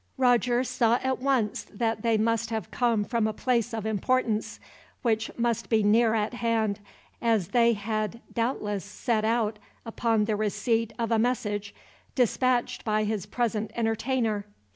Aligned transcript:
Roger 0.17 0.63
saw 0.63 0.95
at 1.03 1.19
once 1.19 1.61
that 1.71 2.01
they 2.01 2.17
must 2.17 2.49
have 2.49 2.71
come 2.71 3.03
from 3.03 3.27
a 3.27 3.33
place 3.33 3.71
of 3.71 3.85
importance; 3.85 4.59
which 5.03 5.29
must 5.37 5.69
be 5.69 5.83
near 5.83 6.15
at 6.15 6.33
hand, 6.33 6.79
as 7.21 7.49
they 7.49 7.73
had 7.73 8.19
doubtless 8.33 8.83
set 8.83 9.23
out 9.23 9.59
upon 9.85 10.25
the 10.25 10.35
receipt 10.35 10.91
of 10.97 11.11
a 11.11 11.19
message, 11.19 11.75
dispatched 12.15 12.83
by 12.83 13.03
his 13.03 13.27
present 13.27 13.69
entertainer. 13.75 14.47